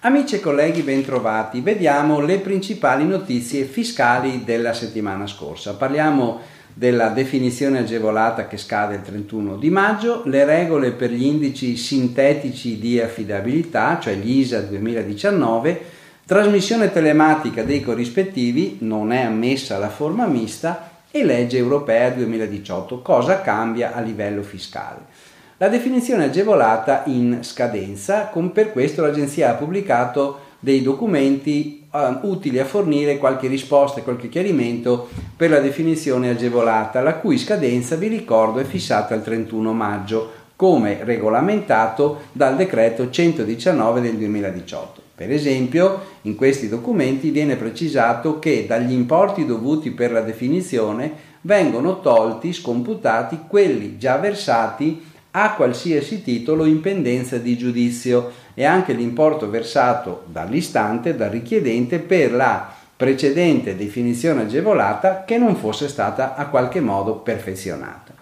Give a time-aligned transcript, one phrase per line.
[0.00, 1.60] Amici e colleghi, bentrovati.
[1.60, 5.76] Vediamo le principali notizie fiscali della settimana scorsa.
[5.76, 6.40] Parliamo
[6.74, 12.80] della definizione agevolata che scade il 31 di maggio, le regole per gli indici sintetici
[12.80, 15.80] di affidabilità, cioè gli ISA 2019,
[16.26, 23.02] trasmissione telematica dei corrispettivi, non è ammessa la forma mista e legge europea 2018.
[23.02, 25.26] Cosa cambia a livello fiscale?
[25.56, 32.58] La definizione agevolata in scadenza, con per questo l'Agenzia ha pubblicato dei documenti uh, utili
[32.58, 38.08] a fornire qualche risposta e qualche chiarimento per la definizione agevolata, la cui scadenza, vi
[38.08, 45.07] ricordo, è fissata al 31 maggio, come regolamentato dal decreto 119 del 2018.
[45.18, 52.00] Per esempio, in questi documenti viene precisato che dagli importi dovuti per la definizione vengono
[52.00, 59.50] tolti, scomputati quelli già versati a qualsiasi titolo in pendenza di giudizio e anche l'importo
[59.50, 66.80] versato dall'istante, dal richiedente per la precedente definizione agevolata che non fosse stata a qualche
[66.80, 68.17] modo perfezionata.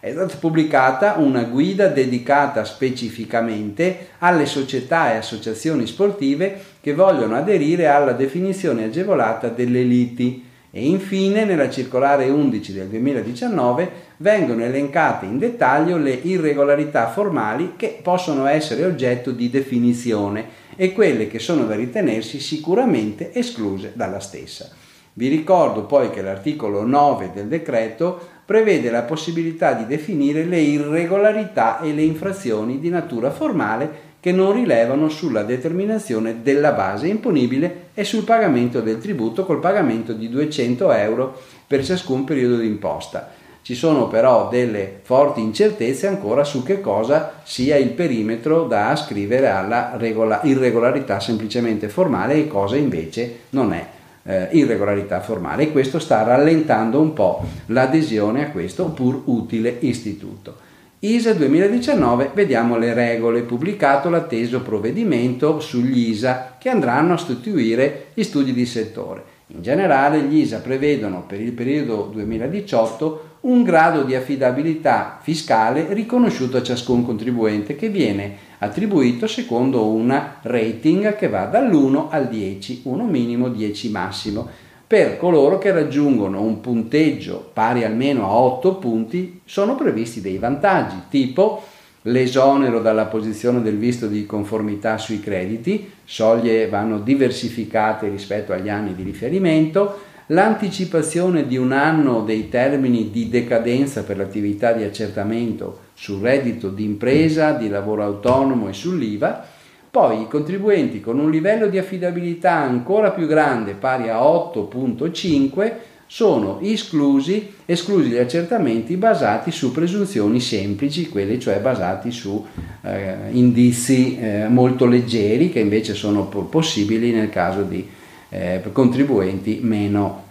[0.00, 7.88] È stata pubblicata una guida dedicata specificamente alle società e associazioni sportive che vogliono aderire
[7.88, 15.36] alla definizione agevolata delle liti e infine nella circolare 11 del 2019 vengono elencate in
[15.36, 21.74] dettaglio le irregolarità formali che possono essere oggetto di definizione e quelle che sono da
[21.74, 24.70] ritenersi sicuramente escluse dalla stessa.
[25.14, 31.80] Vi ricordo poi che l'articolo 9 del decreto prevede la possibilità di definire le irregolarità
[31.80, 38.04] e le infrazioni di natura formale che non rilevano sulla determinazione della base imponibile e
[38.04, 43.32] sul pagamento del tributo col pagamento di 200 euro per ciascun periodo di imposta.
[43.60, 49.50] Ci sono però delle forti incertezze ancora su che cosa sia il perimetro da ascrivere
[49.50, 53.96] alla regola- irregolarità semplicemente formale e cosa invece non è
[54.28, 60.66] eh, irregolarità formale e questo sta rallentando un po' l'adesione a questo pur utile istituto.
[61.00, 68.22] ISA 2019 vediamo le regole, pubblicato l'atteso provvedimento sugli ISA che andranno a sostituire gli
[68.22, 69.36] studi di settore.
[69.46, 76.56] In generale gli ISA prevedono per il periodo 2018 un grado di affidabilità fiscale riconosciuto
[76.56, 83.04] a ciascun contribuente che viene attribuito secondo una rating che va dall'1 al 10, 1
[83.04, 84.48] minimo 10 massimo.
[84.86, 90.96] Per coloro che raggiungono un punteggio pari almeno a 8 punti sono previsti dei vantaggi,
[91.08, 91.62] tipo
[92.02, 98.94] l'esonero dalla posizione del visto di conformità sui crediti, soglie vanno diversificate rispetto agli anni
[98.94, 106.20] di riferimento, l'anticipazione di un anno dei termini di decadenza per l'attività di accertamento sul
[106.20, 109.46] reddito di impresa, di lavoro autonomo e sull'IVA,
[109.90, 115.72] poi i contribuenti con un livello di affidabilità ancora più grande, pari a 8.5,
[116.10, 122.44] sono esclusi, esclusi gli accertamenti basati su presunzioni semplici, quelli cioè basati su
[122.82, 127.86] eh, indizi eh, molto leggeri che invece sono possibili nel caso di
[128.28, 130.24] eh, contribuenti meno,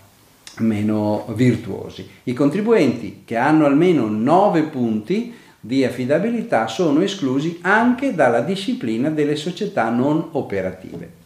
[0.57, 2.07] meno virtuosi.
[2.23, 9.35] I contribuenti che hanno almeno 9 punti di affidabilità sono esclusi anche dalla disciplina delle
[9.35, 11.25] società non operative.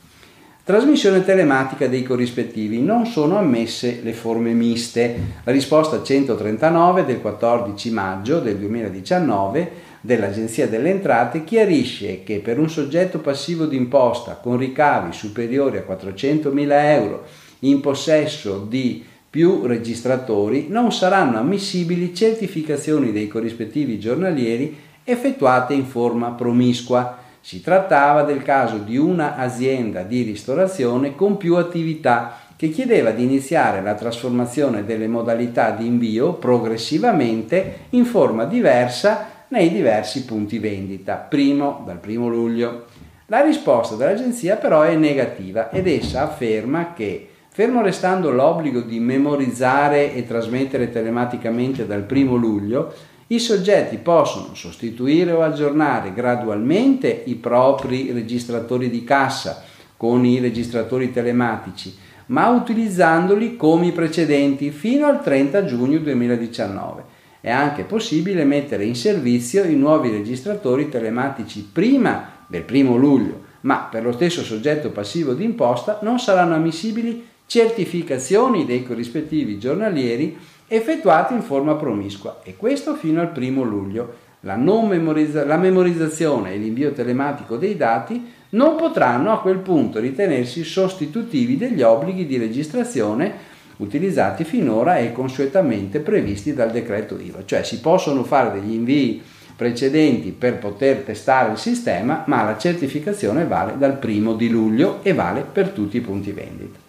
[0.64, 2.84] Trasmissione telematica dei corrispettivi.
[2.84, 5.20] Non sono ammesse le forme miste.
[5.44, 9.72] La risposta 139 del 14 maggio del 2019
[10.02, 16.68] dell'Agenzia delle Entrate chiarisce che per un soggetto passivo d'imposta con ricavi superiori a 400.000
[16.70, 17.24] euro
[17.60, 26.32] in possesso di più registratori non saranno ammissibili certificazioni dei corrispettivi giornalieri effettuate in forma
[26.32, 27.18] promiscua.
[27.42, 33.24] Si trattava del caso di una azienda di ristorazione con più attività che chiedeva di
[33.24, 41.16] iniziare la trasformazione delle modalità di invio progressivamente in forma diversa nei diversi punti vendita,
[41.16, 42.86] primo dal 1 luglio.
[43.26, 50.14] La risposta dell'agenzia però è negativa ed essa afferma che Fermo restando l'obbligo di memorizzare
[50.14, 52.94] e trasmettere telematicamente dal 1 luglio,
[53.32, 59.64] i soggetti possono sostituire o aggiornare gradualmente i propri registratori di cassa
[59.96, 61.96] con i registratori telematici,
[62.28, 67.04] ma utilizzandoli come i precedenti fino al 30 giugno 2019.
[67.40, 73.88] È anche possibile mettere in servizio i nuovi registratori telematici prima del 1 luglio, ma
[73.90, 80.38] per lo stesso soggetto passivo d'imposta non saranno ammissibili certificazioni dei corrispettivi giornalieri
[80.74, 84.30] effettuati in forma promiscua e questo fino al primo luglio.
[84.42, 90.64] La, memorizza- la memorizzazione e l'invio telematico dei dati non potranno a quel punto ritenersi
[90.64, 97.82] sostitutivi degli obblighi di registrazione utilizzati finora e consuetamente previsti dal decreto IVA, cioè si
[97.82, 99.22] possono fare degli invii
[99.56, 105.14] precedenti per poter testare il sistema, ma la certificazione vale dal primo di luglio e
[105.14, 106.81] vale per tutti i punti vendita.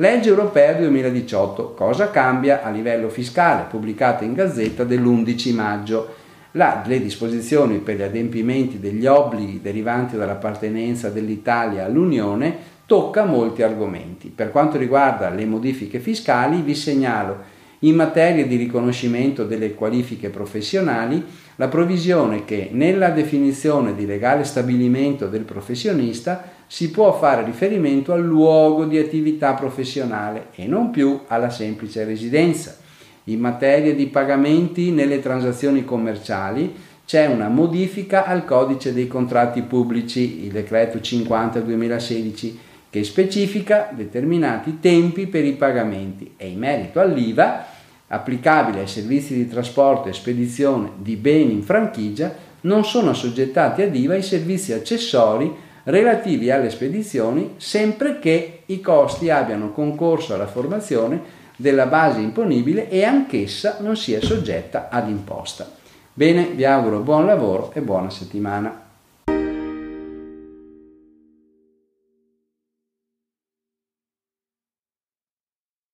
[0.00, 1.74] Legge europea 2018.
[1.74, 3.66] Cosa cambia a livello fiscale?
[3.68, 6.14] Pubblicata in Gazzetta dell'11 maggio.
[6.52, 12.56] La, le disposizioni per gli adempimenti degli obblighi derivanti dall'appartenenza dell'Italia all'Unione
[12.86, 14.28] tocca molti argomenti.
[14.28, 21.24] Per quanto riguarda le modifiche fiscali vi segnalo in materia di riconoscimento delle qualifiche professionali
[21.60, 28.22] la provvisione che nella definizione di legale stabilimento del professionista si può fare riferimento al
[28.22, 32.76] luogo di attività professionale e non più alla semplice residenza.
[33.24, 36.72] In materia di pagamenti nelle transazioni commerciali
[37.04, 42.58] c'è una modifica al codice dei contratti pubblici, il decreto 50 2016,
[42.88, 47.76] che specifica determinati tempi per i pagamenti e in merito all'IVA
[48.08, 53.94] applicabile ai servizi di trasporto e spedizione di beni in franchigia non sono assoggettati ad
[53.94, 61.36] IVA i servizi accessori relativi alle spedizioni sempre che i costi abbiano concorso alla formazione
[61.56, 65.70] della base imponibile e anch'essa non sia soggetta ad imposta.
[66.12, 68.87] Bene, vi auguro buon lavoro e buona settimana.